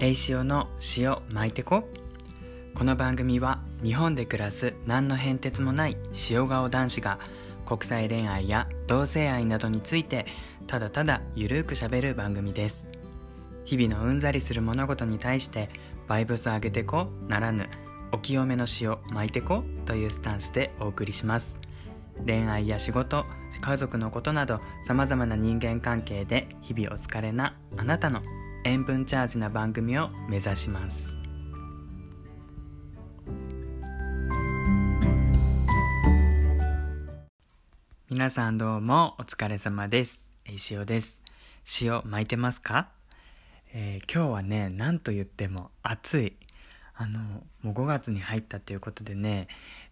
[0.00, 1.88] 栄潮の塩巻いてこ。
[2.76, 5.96] この番組は日本で暮らす何の変哲もない
[6.30, 7.18] 塩顔男子が
[7.66, 10.26] 国際恋愛や同性愛などについて
[10.68, 12.86] ただただゆるくしゃべる番組です。
[13.64, 15.68] 日々のうんざりする物事に対して
[16.06, 17.68] バイブス上げてこならぬ
[18.12, 21.58] お清めの塩巻いてこというスタンスでお送りします。
[22.24, 23.24] 恋愛や仕事
[23.60, 28.22] 家族のことなどさまざまな人間関係で日々お疲れなあなたの
[28.64, 31.18] 塩分チャージな番組を目指します。
[38.10, 40.28] 皆さんどうもお疲れ様です。
[40.70, 41.20] 塩です。
[41.80, 42.88] 塩巻いてますか、
[43.72, 46.36] えー、今日はね何と言っても暑い。
[47.00, 47.20] あの
[47.62, 49.46] もう5月に入ったということでね、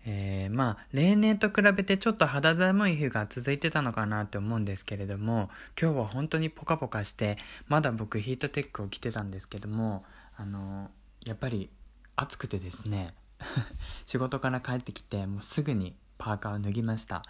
[0.05, 5.49] えー、まあ例年と比べてちょっと肌寒い日が続いてたのかなって思うんですけれども
[5.81, 7.39] 今日は本当にポカポカして
[7.69, 10.05] まだ僕ヒートテックを着てたんですけども
[10.37, 10.91] あの
[11.25, 11.71] やっぱり
[12.17, 13.15] 暑くてですね
[14.05, 17.23] 仕事から帰ってきてもうすぐにパーカーを脱ぎました。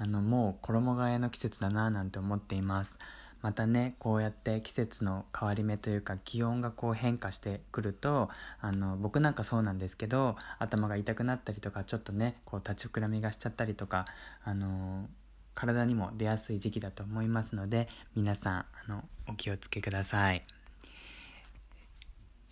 [0.00, 2.96] あのもう衣替えの季節だななんて思っています。
[3.40, 8.28] またねこうやって季節の変わり目というか気温がこう変化してくると
[8.60, 14.06] あの僕なんかそうなんですけど頭が痛くなったりとかちょっとねこう立ちくらみがしちゃったりとか
[14.44, 15.08] あの
[15.54, 20.44] 体にも出やすい時期だと思いますので皆さんあのお気をつけください。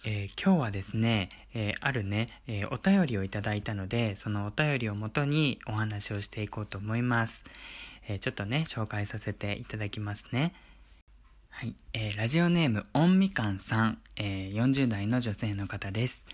[0.04, 7.42] えー、今日はですね、えー、あるね、えー、お便りをいただいたのでそのお便りをもとにお話をしていこうと思います、
[8.06, 10.52] えちょっとね紹介させていただきますね
[11.58, 16.26] はい、えー、ラジオネーム、おんみかんさん、えー、40代の女性の方です。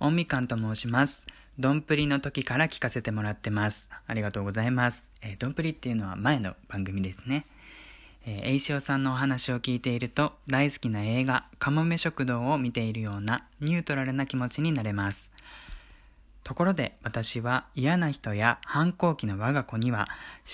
[0.00, 1.28] おんみかんと申します。
[1.60, 3.88] どんぷりの時から聞かせてもらってます。
[4.08, 5.12] ありがとうございます。
[5.22, 7.46] えー、どんぷりっていうのは前の番組ですね。
[8.26, 15.30] えー、えいしおさんのお話を聞いていると、大好きな映画、かもめ食堂を見ているようなニュートラルな気持ちになれます。
[16.42, 20.08] ところで私は嫌な人や反抗期の我が子には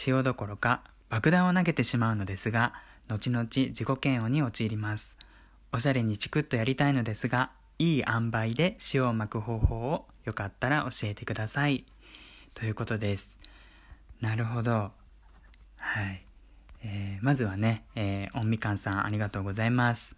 [0.06, 2.75] 塩どころか爆弾を投げてしまうのですが、
[3.12, 5.19] 後々自己嫌悪に陥ります。
[5.72, 11.84] おしゃれにチクッとやりたいのですが、いい塩梅で塩を巻く方法をよかったら教えてください。
[12.54, 13.37] ということです。
[14.21, 14.93] なるほど。
[15.78, 16.22] はい。
[16.82, 20.16] えー、まずはね、えー、おんみかんさんありがとうございます。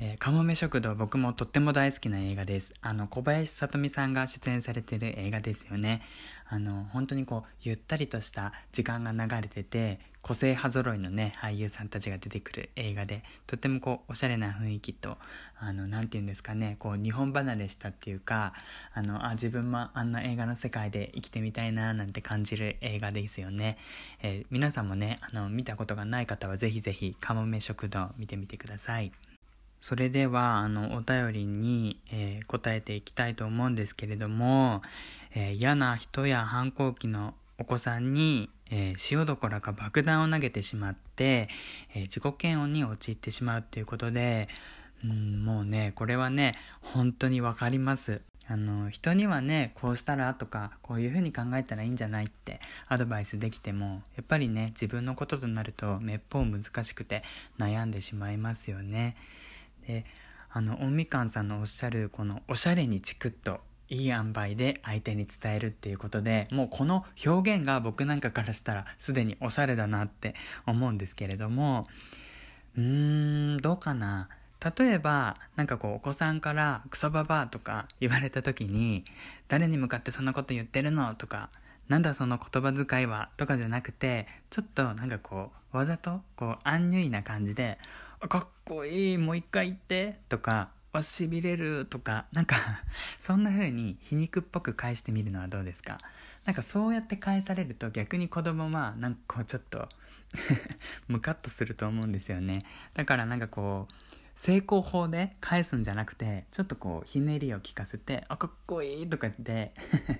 [0.00, 2.74] えー、かもめ食堂僕もとっても大好きな映画です。
[2.80, 6.02] あの、小林さとみさんが出演されてる映画ですよね。
[6.48, 15.18] あの、本当にこう、ゆったりとした時間が流れてて、個性派揃いのね、俳優さんたちが出てくる映画で、とってもこう、おしゃれな雰囲気と、
[15.60, 18.54] あの、なんて言うんですかね、こう、日本離れしたっていうか、
[18.94, 23.76] あの、あ、自分もあんな映画の世界で生きてみたいな、なんて感じる映画ですよね。
[24.22, 29.12] えー、皆さんもね、あの、見たことがない方はぜひぜひ、かもめ食堂見てみてください。
[29.82, 34.80] それでは、あの、お便りに、えー、答えていきたいと思うんですけれども、
[35.34, 41.48] えー、嫌な人や反抗期のお子さんに、えー、塩どころか爆弾を投げてしまって、
[41.94, 44.48] え自己嫌悪に陥ってしまうっていうことで、
[45.04, 48.22] うん、もうね、これはね、本当にわかります。
[48.46, 57.22] あの、人にはね、こうしたらとか、こういうふうに考えたらいいんじゃないってアドバイスできても、やっぱりね、自分のこととなると、めっぽう難しくて
[57.58, 59.16] 悩んでしまいますよね。
[59.86, 60.04] で
[60.50, 63.60] あのおみかんさんのおっしゃるこのおしゃれにチクッと
[63.94, 70.34] いい塩梅で相手に伝えるっていうことでもうこの表現が僕なんかからしたらすでにおしゃれだなって
[70.66, 71.86] 思うんですけれども
[72.76, 74.28] うーんどうかな。
[74.78, 79.04] 例えばなんかこうお子さんからクソババアとか言われた時に
[79.46, 81.50] 誰に向かってそんなこと言ってるのとか
[81.88, 87.78] なんだその言葉遣いはとかじゃなくてちょっとなんかこうわざとこうアンニュイな感じで
[88.26, 92.56] かっこいいもう一回言ってとかわしびれるとかなんか
[93.18, 95.98] そんな風に皮肉っぽく返してみるのはどうですか？
[96.44, 99.88] なんかそうやって返されると逆に子供はなんかこうちょっと
[101.08, 102.60] ムカッとすると思うんですよね。
[102.94, 103.94] だからなんかこう
[104.36, 109.72] 成功法で返すんじゃなくてちょっとこうひねりを聞かせて「あかっこいい」とかって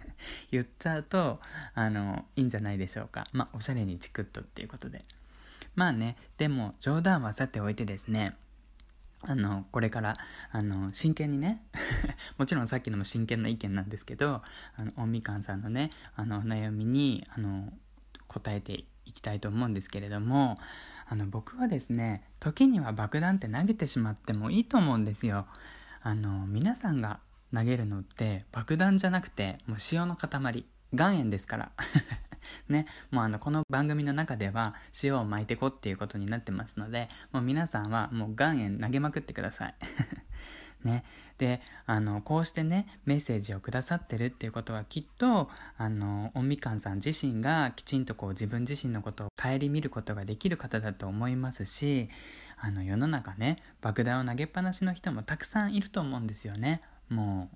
[0.50, 1.40] 言っちゃうと
[1.74, 3.28] あのいいんじゃないでしょうか。
[3.32, 5.04] まあおしゃれにチクッとっていうことで。
[5.76, 8.36] まあね、でも冗談はさておいてですね、
[9.26, 10.16] あの、これから、
[10.50, 11.62] あの、真剣にね
[12.38, 14.42] もちろんさっきのも真剣な意見なんですけど、
[14.76, 17.72] あの、おみかんさんのね、あの、悩みに、あの、
[18.28, 20.58] 答えていきたいと思うんですけれども、
[21.06, 25.46] あの、僕はですね、時には爆弾って投げてしまってもいいと思うんですよ。
[26.02, 27.20] あの、皆さんが
[27.52, 31.72] 投げるのって爆弾じゃなくて、もう塩の塊、岩塩ですから。
[32.68, 39.74] ね、もうあの、この番組の中では塩を巻いてこっていうことになってますので、もう皆さんはもう岩塩投げまくってください。
[40.84, 41.04] ね。
[41.38, 52.08] で、あの、こうしてね、メッセージをくださってるっていうことはきっと、あの、おみかんさん自身がきちんとこう自分自身のことを顧みることができる方だと思いますし、
[52.56, 56.82] あの、世の中ね、爆弾を投げっぱなしの人もたくさんいると思うんですよね。
[57.08, 57.50] も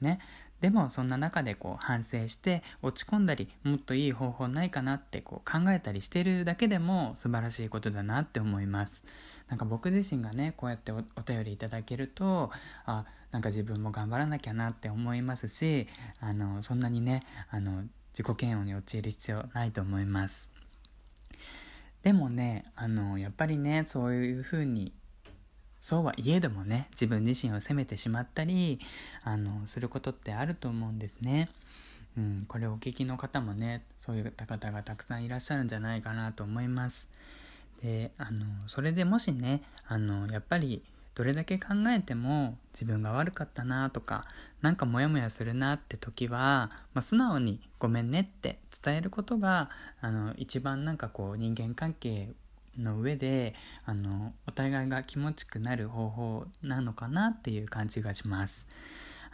[0.00, 0.20] う、ね。
[0.60, 9.04] でもそんな中でこう反省して落ち込んだりもっといい方法ないかなってこう考えたりしてるだけでも素晴らしいことだなって思います。
[9.48, 12.50] なんか僕自身がねこうやってお便りいただけると
[12.84, 15.86] あなんか自分も頑張らなきゃなって思いますし
[16.20, 20.50] あのそんなにねあの自己嫌悪に陥る必要ないと思います
[22.02, 24.92] でもねあのやっぱりねそういうふうに
[25.80, 28.80] そうはいえどもね自分自身を責めてしまったり
[29.22, 31.50] あのすることってあると思うんですね。
[32.16, 37.08] うん、これをお聞きの方もねそういった方がたくさんいらっしゃるんじゃないかなと思います。
[37.82, 40.82] であのそれでもしねあのやっぱり
[41.14, 44.22] どれだけ考えても自分が悪かったなとか
[44.62, 49.68] なんかモヤモヤするなって時は、まあ、素直に「ごめんね」って伝えることが
[50.00, 52.32] あの一番なんかこう人間関係
[52.78, 53.54] の上で
[53.84, 58.66] あのお互いが気持ちくなる方法なのかなっていう感じがします。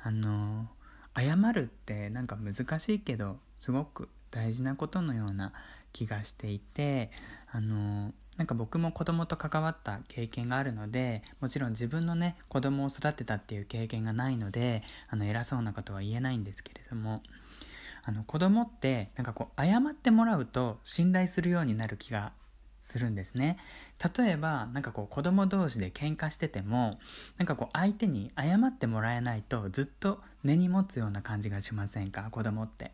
[0.02, 0.68] あの
[1.16, 5.52] 謝るってなんか難しいけどすごく大事なことのような
[5.92, 7.10] 気がしていて
[7.50, 17.22] あのなんか僕も子供と関わった経験があるのでもちろん自分のね子供を育てたっていう経験がないのであの偉そうなことは言えないんですけれども
[18.02, 22.32] あの子供ってなんかこう謝ってもらうと信頼するようになる気が
[22.84, 23.56] するんですね。
[24.16, 27.00] 例えばなんかこう子供同士で喧嘩してても
[27.38, 32.28] なんかこう相手に謝ってもらえないとずっと根に持つような感じがしませんか？
[32.30, 32.92] 子供って。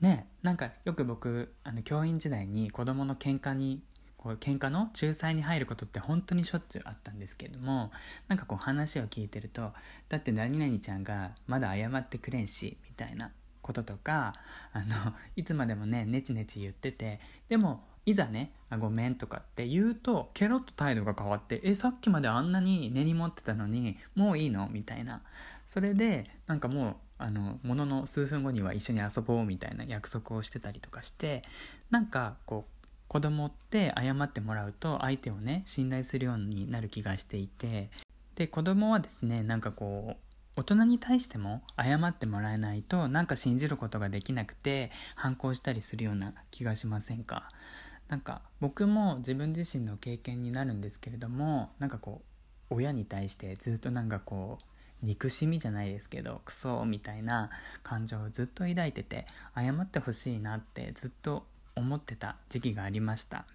[0.00, 3.82] ねなんかよく僕あの教員時代に子供の喧嘩に
[4.16, 7.92] こう喧嘩の仲裁に入ることって本当にしょっちゅうあったんですけども
[8.26, 9.72] なんかこう話を聞いてると
[10.08, 14.34] だって何々ちゃんがまだ謝ってくれんしみたいなこととか
[14.72, 24.68] あのいつまでもねネチネチ言っててでもいざねあごめんとかって言うとケロッと態度が変わってえさっきまであんなに根に持ってたのにもういいの？
[24.70, 25.22] みたいな。
[25.66, 31.42] それでなんかもうあのものの数分後には一緒に遊ぼうみたいな約束をしてたりとかして
[31.90, 37.88] なんかこう子供って謝ってもらうと相手をね信頼するようになる気がしていて
[38.34, 40.16] で子供はですねなんかこう
[40.56, 47.48] 大人に対しても謝ってもらえないとなんか信じることができなくて反抗したりするような気がしませんか？
[48.08, 52.22] なんか僕も自分自身の経験になるんですけれどもなんかこ
[52.70, 57.50] う親に対してずっとなんかこう憎しみじゃないですけどクソみたいな
[57.82, 61.46] 感情をずっと抱いてて謝ってほしいなってずっと
[61.76, 63.46] 思ってた時期がありました。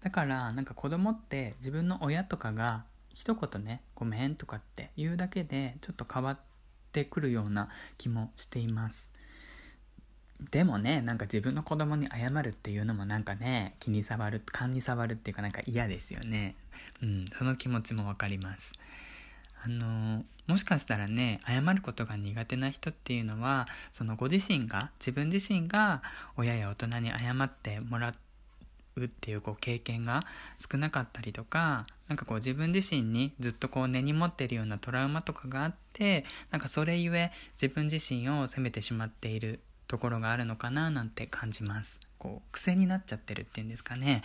[0.00, 6.38] だからなんか子供って自分の親とかが一言ね「ごめん」とかって言うだけでちょっと変わっ
[6.92, 7.68] てくるような
[7.98, 9.10] 気もしています。
[10.50, 16.54] でもねなんか自分の子供に謝るっていうのもなんかね気に障る勘に障るっていうかなんか嫌ですよね。
[17.02, 18.72] うんその気持ちもわかります。
[19.64, 26.02] あのもしかしたらね謝ることが苦手な人っていうのはそのご自身が自分自身が
[26.36, 28.14] 親や大人に謝ってもら
[28.96, 30.24] うっていうこう経験が
[30.58, 42.00] 少なかったりとかなんかこう自分自身にずっとこう根に持ってるようなトラウマとかがあってなんかそれゆえ自分自身を責めてしまっているところがあるのかななんて感じます。
[42.18, 44.22] こう癖になっちゃってるっていうんですかね。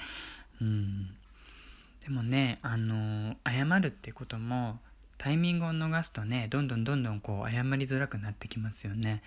[0.61, 1.07] うん。
[2.01, 4.79] でもねあの謝るってことも
[5.17, 9.23] タイミングを逃すとねどんどんどんどんこう謝りづらくなってきますよね。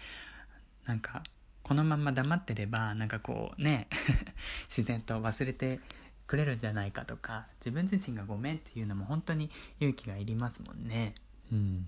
[0.84, 1.22] なんか
[1.62, 3.88] このまま黙ってればなんかこうね
[4.68, 5.80] 自然と忘れて
[6.26, 9.50] くれるんじゃないかとか自分自身がごめんっていうのも本当に
[9.80, 11.14] 勇気がいりますもんね。
[11.50, 11.86] うん。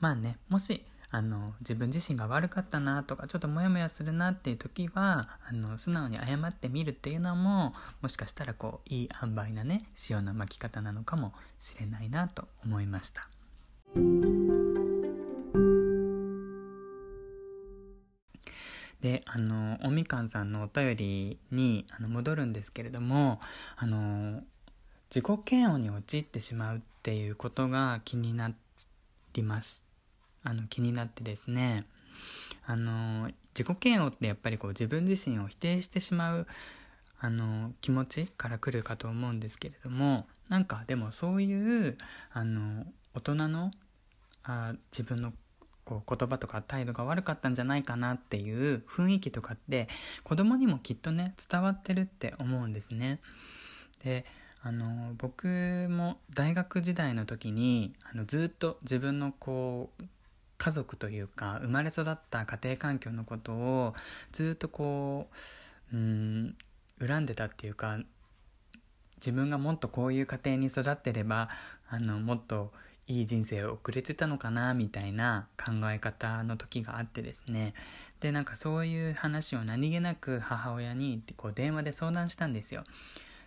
[0.00, 7.72] まあねもしあの自分自身が悪かったなとかちょっとモヤモヤするなっていう時はあの素直に謝ってみるっていうのも
[8.02, 13.28] もしかしたらこういい塩梅なね塩の巻き方なのかもしれないなと思いました。
[19.00, 23.40] であのおみかんさんのお便りにあの戻るんですけれども
[23.76, 24.42] あの
[25.14, 28.52] 自己嫌悪に陥ってしまうっていうことが気にな
[29.34, 29.87] ります
[30.44, 31.84] あの気になってですね
[32.66, 36.46] あの自己嫌悪ってやっぱりこう自分自身を否定してしまう
[37.20, 41.98] あの気持ちから来るかと思うんですけれどもなんかでもそういう
[42.32, 43.72] あの大人の
[44.44, 45.32] あ自分の
[45.84, 49.88] こう言葉とか態度が悪かったんじゃないかなっていう雰囲気とかって
[50.22, 53.20] 子供にもきっとね伝わってるって思うんですね。
[54.04, 54.24] で
[54.60, 55.46] あの僕
[55.88, 60.04] も大学時代の時にあのずっと自分のこう
[60.58, 63.94] 家族というか生まれ育った家庭環境のことを
[64.32, 65.28] ずっとこ
[65.92, 66.56] ううん
[67.00, 67.98] 恨んでたっていうか
[69.16, 71.48] 自分がもっとこういう家庭に育ってれば
[71.88, 72.72] あのもっと
[73.06, 77.72] いい人生を送れてたのかなみたいな考え方の時があってですね。
[78.20, 82.84] でなんかそういう話を何気なく母親にこう電話で相談したんですよ。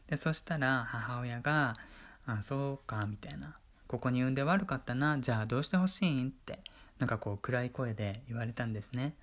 [0.08, 1.76] でそしたら母親が
[2.26, 3.56] 「あそうか」みたいな
[3.88, 5.20] 「ここに産んで悪かったな。
[5.20, 6.61] じゃあどうしてほしいん?」って。
[7.02, 9.16] なんかこう暗い声で言われたんですね。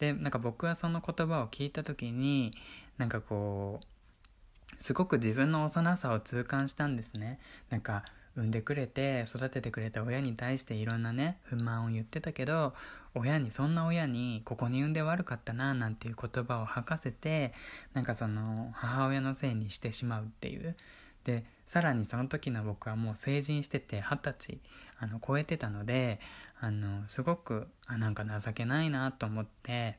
[0.00, 2.52] でなんか僕はその言葉を聞いた時に
[2.98, 7.38] なんかこうすごく自分の幼さを痛感したんですね。
[7.70, 8.04] なんか
[8.36, 12.74] 産んでくれて育ててくれた親に対していろんなね不満を言ってたけど
[13.14, 17.52] 親にそんな親にここに産んで悪かったななんていう言葉を吐かせて
[17.92, 20.74] なんかその母親のせいにしてしまうっていう。
[21.24, 24.60] でさらにその時の僕はもう成人してて二十歳
[24.98, 26.20] あの超えてたので
[26.60, 29.98] あのすごくあなんか情けないなと思って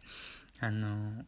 [0.59, 1.23] あの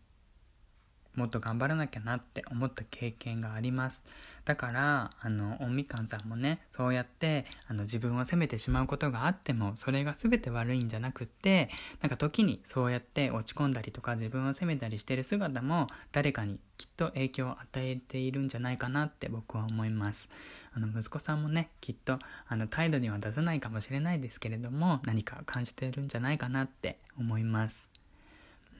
[1.15, 4.03] もっと頑張らなきゃなって思った経験があります。
[4.45, 11.69] だからあのおみかんさんもねそうやってあの自分を責めてしまうことがあってもそれが全て悪いんじゃなくって
[12.01, 20.29] なんか時にそうやって落ち込んだりとか自分を責めたりしてる姿も誰かにきっと影響を与えているんじゃないかなって僕は思います。
[20.73, 27.89] あの息子さんもねきっとあの態度には出さないかもしれないですけれども何か感じてるんじゃないかなって思います。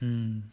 [0.02, 0.52] うん。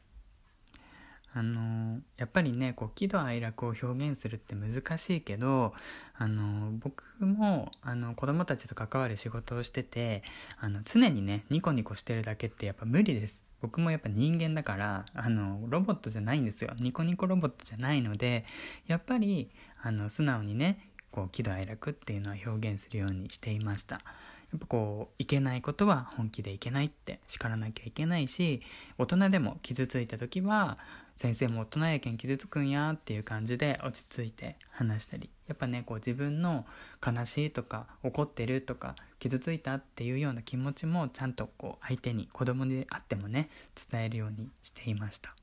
[1.34, 5.74] あのやっぱりねこう喜怒哀楽を表現するって難しいけど
[6.18, 10.24] あの僕もあの子供たちと関わる仕事をしてて
[10.60, 18.44] あの常にねニコニコしてるだけってやっぱ無理です僕もやっぱ人間だからあのロボットじゃないんですよニコニコロボットじゃないので
[18.88, 19.50] やっぱり
[19.82, 24.02] あの素直にねこう喜怒哀楽っていうのは表現するようにしていました。
[24.51, 28.62] やっぱこういけないことは本気でいけないって叱らなきゃいけないし
[28.98, 30.77] 大人でも傷ついた時は
[31.15, 35.29] 先生も大人やけん傷つくんやっていう感じで落ち着いて話したり。
[35.48, 36.65] やっぱねこう自分の
[37.05, 43.50] 悲しいとか怒ってるとか傷ついたっていうような気持ちもちゃんとこう相手に子供であってもね
[43.91, 45.36] 伝えるようにしていました。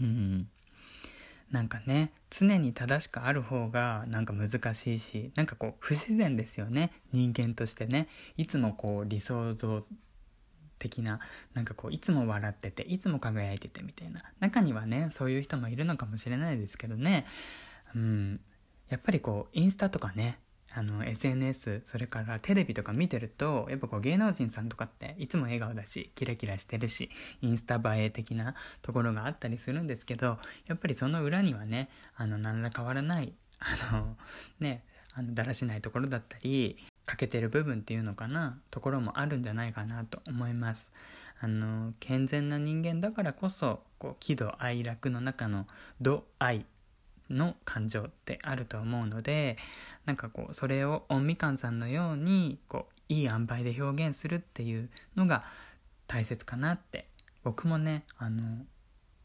[0.00, 0.48] うん。
[1.50, 6.92] なんかね常に正しくある方がなんか難しいしなんかこう不自然ですよね。
[7.12, 8.08] 人間としてね。
[8.36, 9.84] いつもこう理想像
[10.78, 11.20] 的な
[11.54, 14.22] なんかこういつも笑ってていつも輝いててみたいな。
[14.40, 17.26] 中にはねそういう人もいるのかもしれないですけどね。
[17.94, 18.40] うん。
[18.88, 20.38] やっぱりこうインスタとかね
[20.78, 27.08] あの SNS それからテレビとか見てるとやっぱこう芸能人さんとかっていつも笑顔だしキラキラしてるし
[27.40, 34.16] インスタ映え的なところがあったりするんですけどやっぱりその裏にはねあの何ら変わらないあの
[34.60, 40.92] ねあのだらしないところだったり欠けてる部分っていうのかなところもあるんじゃないかなと思います。
[41.40, 45.66] あの健全な人間だからこそこう喜怒哀楽の中の
[46.00, 46.66] 「度愛」
[47.30, 49.56] の感情ってあると思うので
[50.04, 55.44] なんかこうそれをオンみかんさんのようにこういい塩梅で表現するっていうのが
[56.06, 57.08] 大切かなって
[57.44, 58.64] 僕もねあの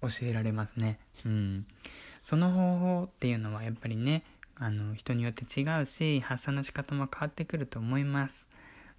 [0.01, 0.99] 教えられますね。
[1.25, 1.65] うん。
[2.21, 4.23] その方法っていうのはやっぱりね
[4.55, 8.49] あの人によって違うし発散の仕方も変わってくると思います。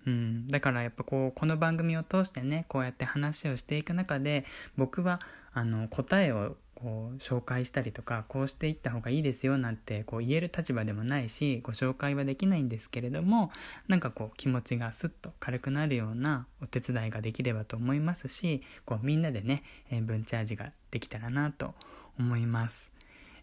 [0.06, 4.44] うん、だからやっぱこうこの番組を通してねこうやって話をしていく中で
[4.76, 5.20] 僕は
[5.52, 13.52] あの答えをこう紹介したりとかこうしていった方がいいですよなんてこう言える立場でもないしご紹介はできないんですけれども
[13.86, 21.74] なんかこう気持ちがスッと軽くなるようなお手伝いができればと思いますしこうみんなでね、えー、分チャージができたらなと
[22.18, 22.92] 思います。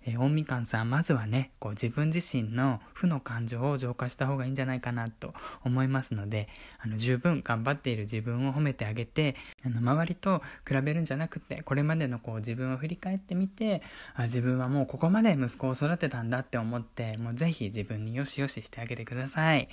[0.06, 6.48] えー、大みかんさんまずはねこう自分自身の負の感情を浄化した方がいいんじゃないかなと思いますので
[6.80, 13.82] あの十分頑張っている自分を褒めてあげてあの周りと比べるんじゃなくてこれまでのこう自分を振り返ってみて
[14.16, 19.70] あ自分はもうここまで息子を育てたんだって思ってもうぜひ自分によしよししてあげてください。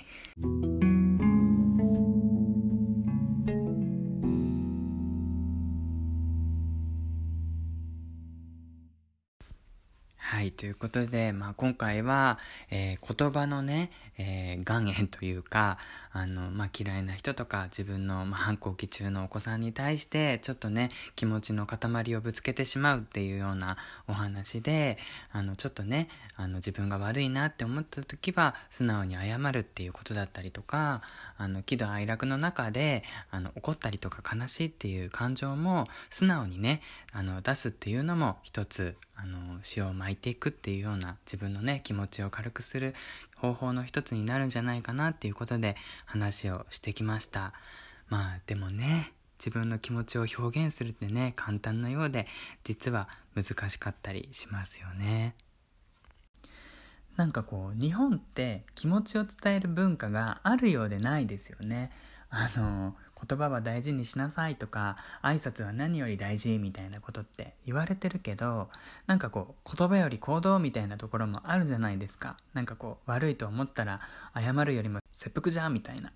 [10.37, 12.37] はい、ということで、まあ、今回は、
[12.69, 13.89] えー、言葉のね、
[14.19, 15.79] えー、岩塩というか、
[16.11, 23.77] あの、まあ、嫌いな人とか、自分の、まあ、反抗期中のお子さんに対して、ちょっとね、気持ちの塊をぶつけてしまうっていうような
[24.07, 24.99] お話で、
[25.31, 31.01] あの、ちょっとね、あの、自分が悪いなって思った時は、素直に謝るっていうことだったりとか、
[31.37, 42.93] あの、喜怒哀楽の中で、あの、怒ったりとか悲しいっていう感情も、素直にね、あの、出すっていうのも、一つ、あの、塩を巻いてていくくっていうような自分のね気持ちを軽くする
[43.35, 47.53] 方法の一つになるんじゃないかなっていうことで話をしてきました。
[48.09, 52.27] まあでもね自分の気持ちを表現するってね簡単なようで
[52.63, 55.35] 実は難しかったりしますよね。
[57.15, 61.91] なんかこう日本って気持ちを伝える文化があるようでないですよね。
[62.29, 62.95] あの
[63.27, 68.69] 言葉は大事にしなさいとか挨拶は何より大事みたいなことって言われてるけど
[69.07, 72.37] なんかこう言葉より行動みたいなところもあるじゃないですか。
[72.53, 73.99] なんかこう悪いと思ったら
[74.35, 76.11] 謝るよりも切腹じゃんみたいな。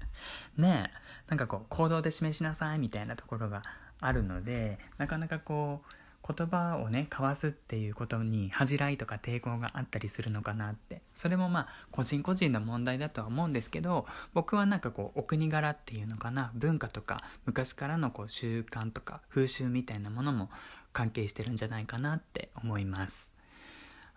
[0.56, 1.08] ねえ。
[1.28, 3.62] なんかこう行動で示しなさいみたいなところが
[4.00, 5.92] あるのでなかなかこう
[6.26, 11.02] 言葉をね交わすっていうことに恥じらいとか抵抗があったりするのかなって。
[11.14, 20.50] それもまあ個人個人の問題だとは思うんですけど僕はなんかこうお国柄っていうのかな文化とか昔からのこう習慣とか風習みたいなものも
[20.92, 23.32] 関係してるんじゃないかなって思います。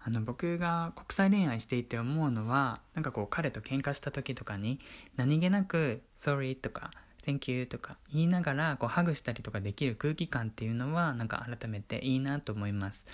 [0.03, 4.79] あの僕が国際恋愛していて思うのはなんかこう彼と喧嘩した時とかに
[5.15, 6.89] 何気なく「sorry」とか
[7.25, 13.05] Thank you とか言いながらこうハグしたりとかできる空気感っていうのはなんか改めていいなと思います。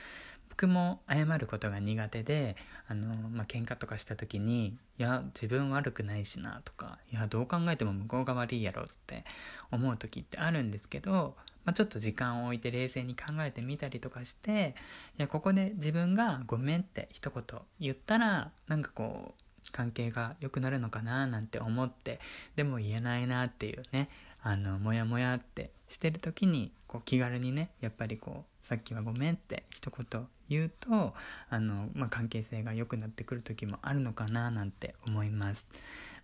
[0.58, 2.56] 僕も謝ることが苦手で
[2.88, 9.24] あの、まあ、喧嘩とかした時にいや自分悪くないしなとかいやどう考えても向こうが悪いやろって
[9.72, 14.74] 思う時ってあるんですけど、まあ、ちょっと時間を置いて冷静に考えてみたりとかして
[15.20, 17.44] いやここで自分が「ごめん」って一言
[17.80, 22.20] 言ったらなんかこう関係が良くなるのかななんて思って
[22.56, 24.10] でも言えないなっていうね
[24.42, 31.14] あのモヤモヤってしてる時にこう気軽にねやっぱりこうさっきはごめんって一言言うと
[31.50, 35.72] あの、まあ、関係性が良くなってくる時もあるのかななんて思います。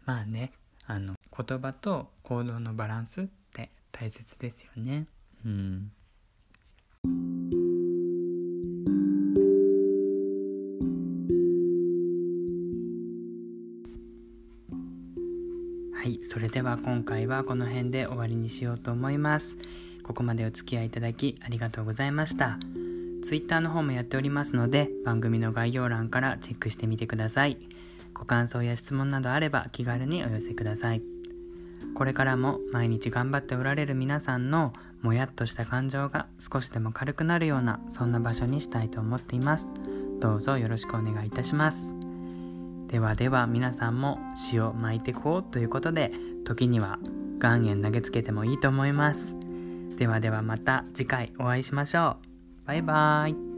[0.05, 0.51] まあね
[0.85, 5.07] あの言葉と行動のバランスって大切ですよね。
[5.45, 5.91] うん。
[16.33, 19.55] それでは今回はこの辺で終わりにしようと思います。
[20.01, 22.57] ここまでお付き合いいただきありがとうございました。
[23.23, 27.59] Twitter の方もやっておりますので、番組の概要欄からチェックしてみてください。
[28.15, 31.03] ご感想や質問などあれば気軽にお寄せください。
[31.93, 39.71] これからも毎日頑張っておられる皆さんのもやっとした感情が少しでも軽くなるようなそんな場所にしたいと思っています。
[40.19, 41.95] どうぞよろしくお願いいたします。
[42.93, 46.11] ではでは皆さんも詩を巻いてこうということで
[46.45, 46.99] 時には
[47.41, 49.35] 岩塩投げつけてもいいと思います。
[49.97, 52.17] ではではまた次回お会いしましょ
[52.63, 52.67] う。
[52.67, 53.52] バイバーイ。